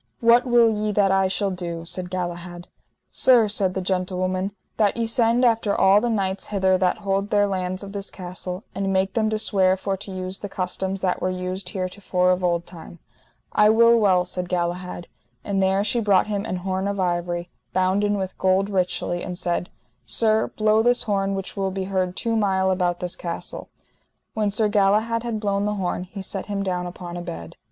What 0.19 0.47
will 0.47 0.67
ye 0.67 0.91
that 0.93 1.11
I 1.11 1.27
shall 1.27 1.51
do? 1.51 1.85
said 1.85 2.09
Galahad. 2.09 2.67
Sir, 3.11 3.47
said 3.47 3.75
the 3.75 3.83
gentlewoman, 3.83 4.51
that 4.77 4.97
ye 4.97 5.05
send 5.05 5.45
after 5.45 5.75
all 5.79 6.01
the 6.01 6.09
knights 6.09 6.47
hither 6.47 6.75
that 6.79 6.97
hold 7.05 7.29
their 7.29 7.45
lands 7.45 7.83
of 7.83 7.91
this 7.91 8.09
castle, 8.09 8.63
and 8.73 8.91
make 8.91 9.13
them 9.13 9.29
to 9.29 9.37
swear 9.37 9.77
for 9.77 9.95
to 9.97 10.11
use 10.11 10.39
the 10.39 10.49
customs 10.49 11.01
that 11.01 11.21
were 11.21 11.29
used 11.29 11.69
heretofore 11.69 12.31
of 12.31 12.43
old 12.43 12.65
time. 12.65 12.97
I 13.51 13.69
will 13.69 13.99
well, 13.99 14.25
said 14.25 14.49
Galahad. 14.49 15.07
And 15.43 15.61
there 15.61 15.83
she 15.83 15.99
brought 15.99 16.25
him 16.25 16.45
an 16.47 16.55
horn 16.65 16.87
of 16.87 16.99
ivory, 16.99 17.51
bounden 17.71 18.17
with 18.17 18.35
gold 18.39 18.71
richly, 18.71 19.21
and 19.21 19.37
said: 19.37 19.69
Sir, 20.07 20.47
blow 20.47 20.81
this 20.81 21.03
horn 21.03 21.35
which 21.35 21.55
will 21.55 21.69
be 21.69 21.83
heard 21.83 22.15
two 22.17 22.35
mile 22.35 22.71
about 22.71 23.01
this 23.01 23.15
castle. 23.15 23.69
When 24.33 24.49
Sir 24.49 24.67
Galahad 24.67 25.21
had 25.21 25.39
blown 25.39 25.65
the 25.65 25.75
horn 25.75 26.05
he 26.05 26.23
set 26.23 26.47
him 26.47 26.63
down 26.63 26.87
upon 26.87 27.17
a 27.17 27.21
bed. 27.21 27.55